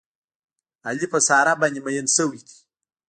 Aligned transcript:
علي 0.87 1.07
په 1.13 1.19
ساره 1.27 1.53
باندې 1.61 1.79
مین 1.85 2.05
شوی 2.15 2.41
دی. 2.47 2.57